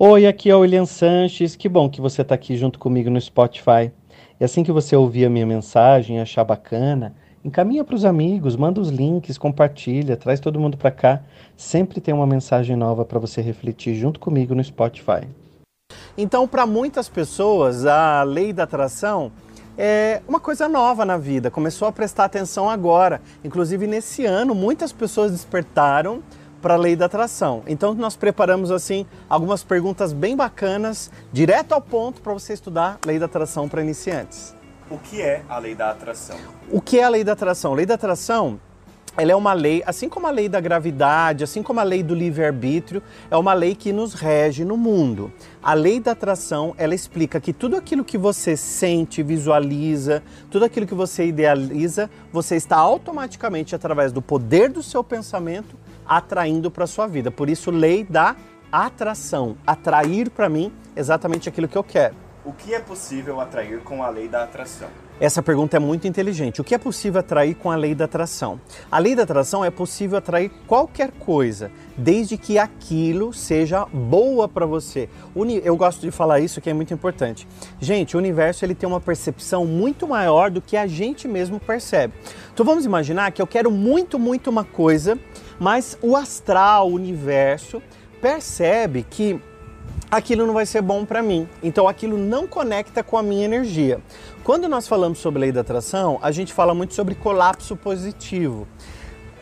[0.00, 1.56] Oi, aqui é o William Sanches.
[1.56, 3.90] Que bom que você está aqui junto comigo no Spotify.
[4.38, 8.80] E assim que você ouvir a minha mensagem, achar bacana, encaminha para os amigos, manda
[8.80, 11.22] os links, compartilha, traz todo mundo para cá.
[11.56, 15.26] Sempre tem uma mensagem nova para você refletir junto comigo no Spotify.
[16.16, 19.32] Então, para muitas pessoas, a lei da atração
[19.76, 21.50] é uma coisa nova na vida.
[21.50, 23.20] Começou a prestar atenção agora.
[23.42, 26.22] Inclusive nesse ano, muitas pessoas despertaram
[26.60, 27.62] para a lei da atração.
[27.66, 33.18] Então nós preparamos assim algumas perguntas bem bacanas, direto ao ponto para você estudar lei
[33.18, 34.54] da atração para iniciantes.
[34.90, 36.36] O que é a lei da atração?
[36.70, 37.72] O que é a lei da atração?
[37.72, 38.58] A lei da atração
[39.18, 42.14] ela é uma lei, assim como a lei da gravidade, assim como a lei do
[42.14, 45.32] livre-arbítrio, é uma lei que nos rege no mundo.
[45.60, 50.86] A lei da atração, ela explica que tudo aquilo que você sente, visualiza, tudo aquilo
[50.86, 55.76] que você idealiza, você está automaticamente, através do poder do seu pensamento,
[56.08, 57.30] atraindo para sua vida.
[57.30, 58.34] Por isso, lei da
[58.72, 59.56] atração.
[59.66, 62.14] Atrair para mim exatamente aquilo que eu quero.
[62.44, 64.88] O que é possível atrair com a lei da atração?
[65.20, 66.60] Essa pergunta é muito inteligente.
[66.60, 68.60] O que é possível atrair com a lei da atração?
[68.90, 74.64] A lei da atração é possível atrair qualquer coisa, desde que aquilo seja boa para
[74.64, 75.08] você.
[75.64, 77.48] Eu gosto de falar isso que é muito importante.
[77.80, 82.14] Gente, o universo ele tem uma percepção muito maior do que a gente mesmo percebe.
[82.54, 85.18] Então vamos imaginar que eu quero muito, muito uma coisa
[85.58, 87.82] mas o astral, o universo,
[88.20, 89.40] percebe que
[90.10, 91.48] aquilo não vai ser bom para mim.
[91.62, 94.00] Então aquilo não conecta com a minha energia.
[94.44, 98.66] Quando nós falamos sobre lei da atração, a gente fala muito sobre colapso positivo.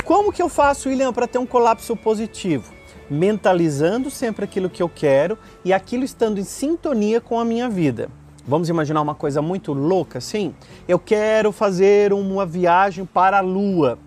[0.04, 2.72] Como que eu faço, William, para ter um colapso positivo?
[3.10, 8.08] Mentalizando sempre aquilo que eu quero e aquilo estando em sintonia com a minha vida.
[8.46, 10.54] Vamos imaginar uma coisa muito louca assim?
[10.86, 13.98] Eu quero fazer uma viagem para a lua.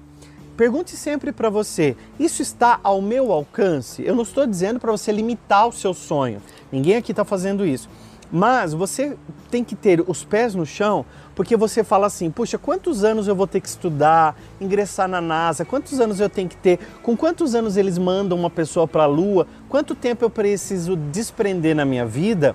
[0.60, 4.06] Pergunte sempre para você: isso está ao meu alcance?
[4.06, 6.42] Eu não estou dizendo para você limitar o seu sonho.
[6.70, 7.90] Ninguém aqui está fazendo isso.
[8.30, 9.16] Mas você
[9.50, 13.36] tem que ter os pés no chão, porque você fala assim: puxa, quantos anos eu
[13.38, 15.64] vou ter que estudar, ingressar na NASA?
[15.64, 16.78] Quantos anos eu tenho que ter?
[17.02, 19.48] Com quantos anos eles mandam uma pessoa para a Lua?
[19.69, 22.53] Quanto tempo eu preciso desprender na minha vida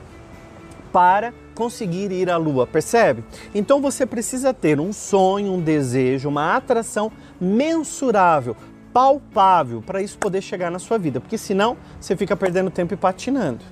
[0.93, 3.25] para conseguir ir à lua, percebe?
[3.55, 7.11] Então você precisa ter um sonho, um desejo, uma atração
[7.41, 8.57] mensurável,
[8.93, 12.97] palpável para isso poder chegar na sua vida, porque senão você fica perdendo tempo e
[12.97, 13.65] patinando.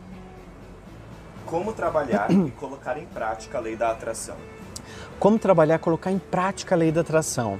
[1.46, 4.36] Como trabalhar e colocar em prática a lei da atração?
[5.18, 7.58] Como trabalhar e colocar em prática a lei da atração?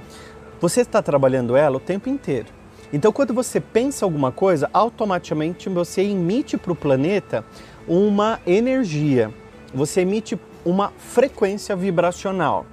[0.59, 2.47] Você está trabalhando ela o tempo inteiro.
[2.91, 7.43] Então, quando você pensa alguma coisa, automaticamente você emite para o planeta
[7.87, 9.33] uma energia
[9.73, 12.65] você emite uma frequência vibracional.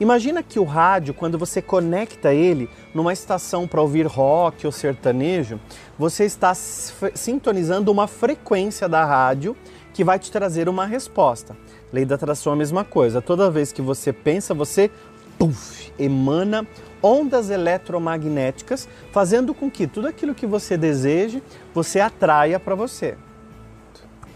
[0.00, 5.60] Imagina que o rádio, quando você conecta ele numa estação para ouvir rock ou sertanejo,
[5.98, 9.56] você está sintonizando uma frequência da rádio
[9.92, 11.56] que vai te trazer uma resposta.
[11.92, 13.20] Lei da atração é a mesma coisa.
[13.20, 14.88] Toda vez que você pensa, você
[15.36, 16.64] puff, emana
[17.02, 21.42] ondas eletromagnéticas, fazendo com que tudo aquilo que você deseje,
[21.74, 23.16] você atraia para você.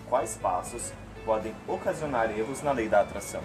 [0.09, 0.93] Quais passos
[1.25, 3.41] podem ocasionar erros na lei da atração.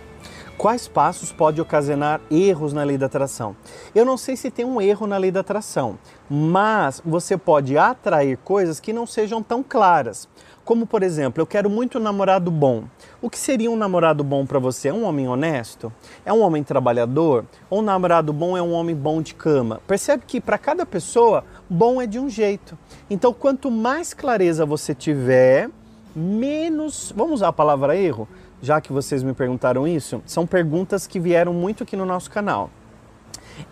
[0.57, 3.55] Quais passos podem ocasionar erros na lei da atração?
[3.93, 5.99] Eu não sei se tem um erro na lei da atração,
[6.29, 10.27] mas você pode atrair coisas que não sejam tão claras.
[10.65, 12.83] Como, por exemplo, eu quero muito um namorado bom.
[13.21, 14.89] O que seria um namorado bom para você?
[14.89, 15.93] É um homem honesto?
[16.25, 17.45] É um homem trabalhador?
[17.69, 19.79] Ou um namorado bom é um homem bom de cama?
[19.87, 22.77] Percebe que para cada pessoa, bom é de um jeito.
[23.09, 25.69] Então, quanto mais clareza você tiver,
[26.17, 27.13] menos.
[27.15, 28.27] Vamos usar a palavra erro,
[28.61, 30.21] já que vocês me perguntaram isso?
[30.25, 32.71] São perguntas que vieram muito aqui no nosso canal.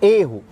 [0.01, 0.44] Erro.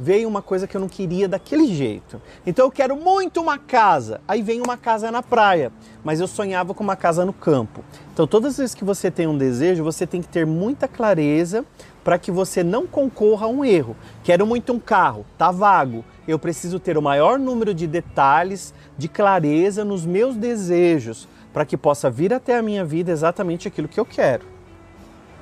[0.00, 2.22] Veio uma coisa que eu não queria daquele jeito.
[2.46, 4.20] Então eu quero muito uma casa.
[4.28, 5.72] Aí vem uma casa na praia,
[6.04, 7.82] mas eu sonhava com uma casa no campo.
[8.12, 11.64] Então todas as vezes que você tem um desejo, você tem que ter muita clareza
[12.08, 13.94] para que você não concorra a um erro.
[14.24, 19.08] Quero muito um carro, tá vago eu preciso ter o maior número de detalhes, de
[19.08, 24.00] clareza nos meus desejos, para que possa vir até a minha vida exatamente aquilo que
[24.00, 24.46] eu quero.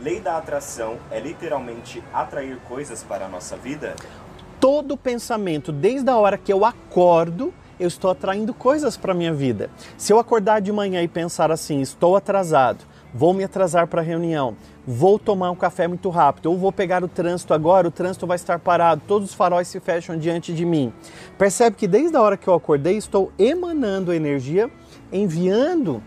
[0.00, 3.94] Lei da atração é literalmente atrair coisas para a nossa vida?
[4.58, 9.32] Todo pensamento, desde a hora que eu acordo, eu estou atraindo coisas para a minha
[9.32, 9.70] vida.
[9.96, 12.84] Se eu acordar de manhã e pensar assim, estou atrasado,
[13.16, 14.54] vou me atrasar para a reunião,
[14.86, 18.36] vou tomar um café muito rápido, ou vou pegar o trânsito agora, o trânsito vai
[18.36, 20.92] estar parado, todos os faróis se fecham diante de mim.
[21.38, 24.70] Percebe que desde a hora que eu acordei, estou emanando energia,
[25.10, 26.02] enviando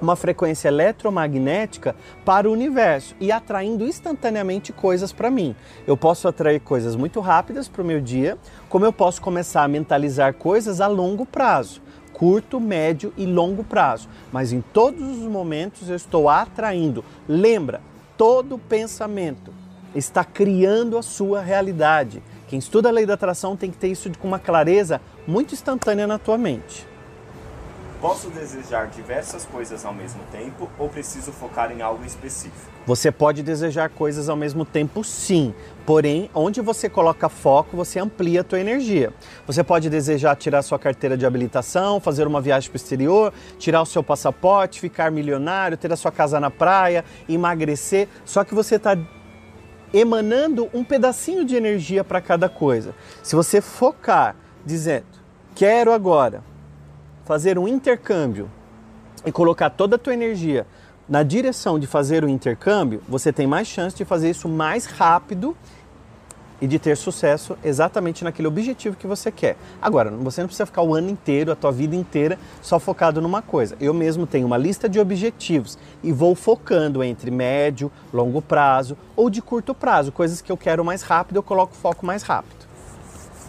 [0.00, 5.54] uma frequência eletromagnética para o universo e atraindo instantaneamente coisas para mim.
[5.86, 9.68] Eu posso atrair coisas muito rápidas para o meu dia, como eu posso começar a
[9.68, 14.08] mentalizar coisas a longo prazo, curto, médio e longo prazo.
[14.32, 17.04] Mas em todos os momentos eu estou atraindo.
[17.28, 17.80] Lembra,
[18.16, 19.52] todo pensamento
[19.94, 22.22] está criando a sua realidade.
[22.48, 26.06] Quem estuda a lei da atração tem que ter isso com uma clareza muito instantânea
[26.06, 26.87] na tua mente.
[28.00, 32.70] Posso desejar diversas coisas ao mesmo tempo ou preciso focar em algo específico?
[32.86, 35.52] Você pode desejar coisas ao mesmo tempo, sim.
[35.84, 39.12] Porém, onde você coloca foco, você amplia a tua energia.
[39.48, 43.82] Você pode desejar tirar sua carteira de habilitação, fazer uma viagem para o exterior, tirar
[43.82, 48.06] o seu passaporte, ficar milionário, ter a sua casa na praia, emagrecer.
[48.24, 48.96] Só que você está
[49.92, 52.94] emanando um pedacinho de energia para cada coisa.
[53.24, 55.06] Se você focar dizendo,
[55.56, 56.44] quero agora
[57.28, 58.50] fazer um intercâmbio
[59.22, 60.66] e colocar toda a tua energia
[61.06, 65.54] na direção de fazer o intercâmbio, você tem mais chance de fazer isso mais rápido
[66.58, 69.58] e de ter sucesso exatamente naquele objetivo que você quer.
[69.80, 73.42] Agora, você não precisa ficar o ano inteiro, a tua vida inteira, só focado numa
[73.42, 73.76] coisa.
[73.78, 79.28] Eu mesmo tenho uma lista de objetivos e vou focando entre médio, longo prazo ou
[79.28, 80.10] de curto prazo.
[80.10, 82.57] Coisas que eu quero mais rápido, eu coloco foco mais rápido.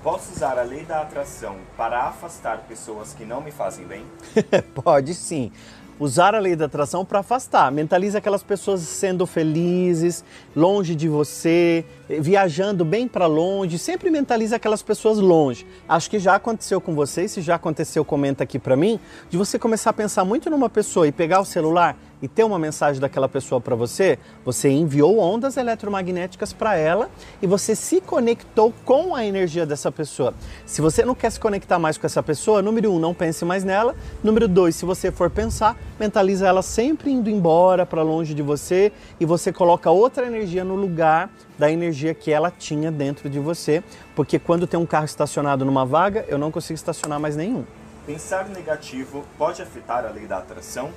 [0.04, 4.06] Posso usar a lei da atração para afastar pessoas que não me fazem bem?
[4.74, 5.51] Pode sim.
[6.00, 7.69] Usar a lei da atração para afastar.
[7.69, 10.24] Mentalize aquelas pessoas sendo felizes,
[10.56, 13.78] longe de você, viajando bem para longe.
[13.78, 15.68] Sempre mentalize aquelas pessoas longe.
[15.90, 18.98] Acho que já aconteceu com você, se já aconteceu, comenta aqui para mim,
[19.30, 22.60] de você começar a pensar muito numa pessoa e pegar o celular e ter uma
[22.60, 27.10] mensagem daquela pessoa para você, você enviou ondas eletromagnéticas para ela
[27.42, 30.33] e você se conectou com a energia dessa pessoa.
[30.66, 33.63] Se você não quer se conectar mais com essa pessoa, número um, não pense mais
[33.63, 33.95] nela.
[34.24, 38.92] Número dois, se você for pensar, mentaliza ela sempre indo embora para longe de você
[39.19, 43.83] e você coloca outra energia no lugar da energia que ela tinha dentro de você,
[44.16, 47.66] porque quando tem um carro estacionado numa vaga, eu não consigo estacionar mais nenhum.
[48.06, 50.89] Pensar negativo pode afetar a lei da atração?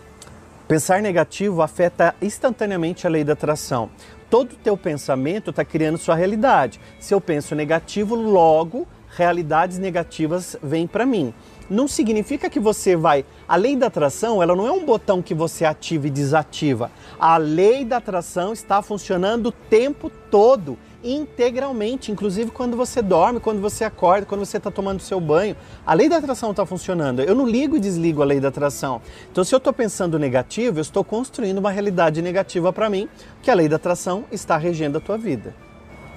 [0.72, 3.90] Pensar negativo afeta instantaneamente a lei da atração.
[4.30, 6.80] Todo o teu pensamento está criando sua realidade.
[6.98, 11.34] Se eu penso negativo, logo realidades negativas vêm para mim.
[11.68, 13.22] Não significa que você vai.
[13.46, 16.90] A lei da atração, ela não é um botão que você ativa e desativa.
[17.20, 23.60] A lei da atração está funcionando o tempo todo integralmente, inclusive quando você dorme, quando
[23.60, 25.56] você acorda, quando você está tomando seu banho.
[25.86, 27.20] A lei da atração está funcionando.
[27.20, 29.00] Eu não ligo e desligo a lei da atração.
[29.30, 33.08] Então, se eu estou pensando negativo, eu estou construindo uma realidade negativa para mim,
[33.42, 35.54] que a lei da atração está regendo a tua vida.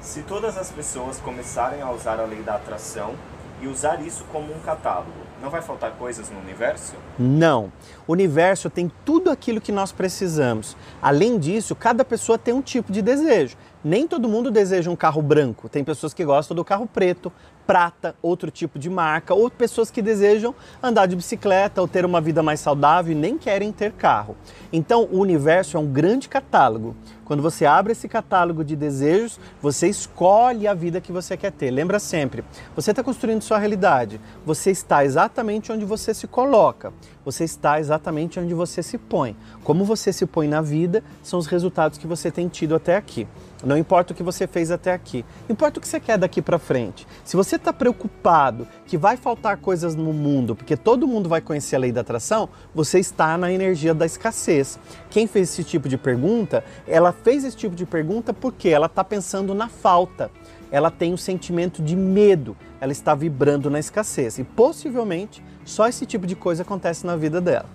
[0.01, 3.15] Se todas as pessoas começarem a usar a lei da atração
[3.61, 6.95] e usar isso como um catálogo, não vai faltar coisas no universo?
[7.19, 7.71] Não.
[8.07, 10.75] O universo tem tudo aquilo que nós precisamos.
[10.99, 13.55] Além disso, cada pessoa tem um tipo de desejo.
[13.83, 15.69] Nem todo mundo deseja um carro branco.
[15.69, 17.31] Tem pessoas que gostam do carro preto,
[17.67, 22.19] prata, outro tipo de marca, ou pessoas que desejam andar de bicicleta ou ter uma
[22.19, 24.35] vida mais saudável e nem querem ter carro.
[24.73, 26.95] Então, o universo é um grande catálogo.
[27.25, 31.71] Quando você abre esse catálogo de desejos, você escolhe a vida que você quer ter.
[31.71, 32.43] Lembra sempre,
[32.75, 34.21] você está construindo sua realidade.
[34.45, 36.93] Você está exatamente onde você se coloca.
[37.25, 39.35] Você está exatamente onde você se põe.
[39.63, 43.27] Como você se põe na vida são os resultados que você tem tido até aqui.
[43.65, 46.59] Não importa o que você fez até aqui, importa o que você quer daqui para
[46.59, 47.07] frente.
[47.23, 51.75] Se você está preocupado que vai faltar coisas no mundo, porque todo mundo vai conhecer
[51.75, 54.77] a lei da atração, você está na energia da escassez.
[55.09, 59.03] Quem fez esse tipo de pergunta, ela fez esse tipo de pergunta porque ela está
[59.03, 60.29] pensando na falta.
[60.71, 66.05] Ela tem um sentimento de medo, ela está vibrando na escassez e possivelmente só esse
[66.05, 67.69] tipo de coisa acontece na vida dela.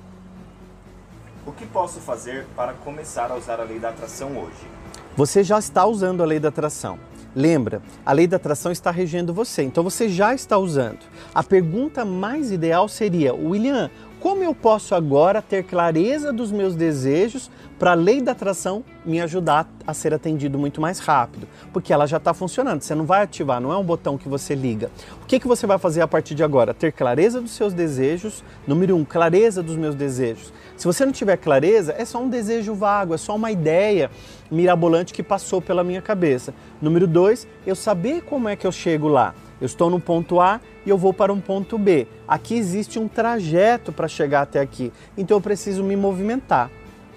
[1.46, 4.68] O que posso fazer para começar a usar a lei da atração hoje?
[5.16, 6.98] Você já está usando a lei da atração.
[7.34, 10.98] Lembra, a lei da atração está regendo você, então você já está usando.
[11.32, 17.50] A pergunta mais ideal seria: William, como eu posso agora ter clareza dos meus desejos
[17.80, 21.48] para a lei da atração me ajudar a ser atendido muito mais rápido?
[21.72, 24.54] Porque ela já está funcionando, você não vai ativar, não é um botão que você
[24.54, 24.90] liga.
[25.22, 26.74] O que, que você vai fazer a partir de agora?
[26.74, 28.44] Ter clareza dos seus desejos.
[28.66, 30.52] Número um, clareza dos meus desejos.
[30.76, 34.10] Se você não tiver clareza, é só um desejo vago, é só uma ideia
[34.50, 36.52] mirabolante que passou pela minha cabeça.
[36.82, 39.34] Número dois, eu saber como é que eu chego lá.
[39.58, 42.06] Eu estou no ponto A e eu vou para um ponto B.
[42.28, 46.70] Aqui existe um trajeto para chegar até aqui, então eu preciso me movimentar.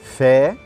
[0.04, 0.58] Fé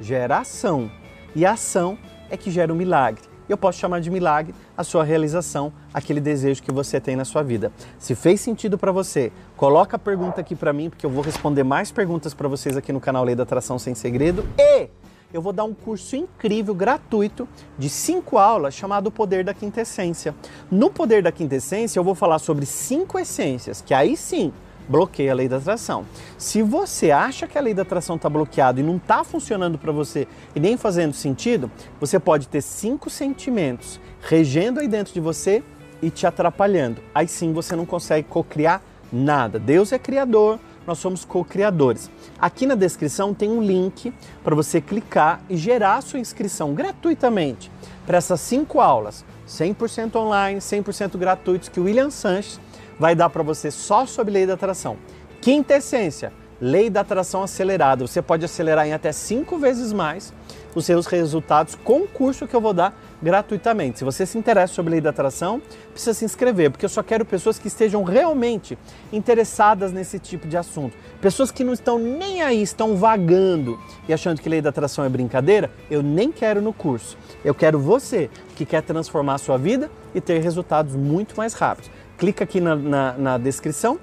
[0.00, 0.90] gera ação
[1.36, 1.96] e a ação
[2.30, 3.22] é que gera o um milagre.
[3.48, 7.42] eu posso chamar de milagre a sua realização, aquele desejo que você tem na sua
[7.42, 7.72] vida.
[7.98, 11.62] Se fez sentido para você, coloca a pergunta aqui para mim, porque eu vou responder
[11.62, 14.88] mais perguntas para vocês aqui no canal Lei da Atração Sem Segredo e
[15.32, 17.46] eu vou dar um curso incrível, gratuito,
[17.78, 20.34] de cinco aulas chamado Poder da Quintessência.
[20.70, 24.52] No Poder da Quintessência, eu vou falar sobre cinco essências, que aí sim
[24.88, 26.04] bloqueia a lei da atração.
[26.36, 29.92] Se você acha que a lei da atração está bloqueada e não está funcionando para
[29.92, 35.62] você e nem fazendo sentido, você pode ter cinco sentimentos regendo aí dentro de você
[36.00, 37.02] e te atrapalhando.
[37.14, 39.58] Aí sim você não consegue co-criar nada.
[39.58, 42.10] Deus é criador, nós somos co-criadores.
[42.38, 47.70] Aqui na descrição tem um link para você clicar e gerar a sua inscrição gratuitamente
[48.06, 52.58] para essas cinco aulas, 100% online, 100% gratuitos, que o William Sanches
[52.98, 54.96] vai dar para você só sobre lei da atração.
[55.40, 58.06] Quinta essência, lei da atração acelerada.
[58.06, 60.32] Você pode acelerar em até cinco vezes mais
[60.74, 63.98] os seus resultados com o curso que eu vou dar gratuitamente.
[63.98, 65.60] Se você se interessa sobre lei da atração,
[65.92, 68.78] precisa se inscrever, porque eu só quero pessoas que estejam realmente
[69.12, 70.96] interessadas nesse tipo de assunto.
[71.20, 73.78] Pessoas que não estão nem aí, estão vagando
[74.08, 77.16] e achando que lei da atração é brincadeira, eu nem quero no curso.
[77.44, 81.90] Eu quero você que quer transformar a sua vida e ter resultados muito mais rápidos.
[82.18, 83.98] Clica aqui na, na, na descrição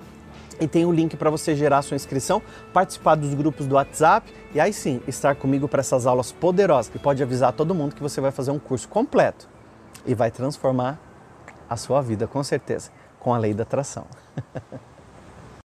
[0.60, 2.41] e tem o um link para você gerar sua inscrição,
[2.74, 6.98] participar dos grupos do WhatsApp e aí sim estar comigo para essas aulas poderosas que
[6.98, 9.50] pode avisar todo mundo que você vai fazer um curso completo
[10.05, 10.98] e vai transformar
[11.69, 14.05] a sua vida com certeza com a lei da atração.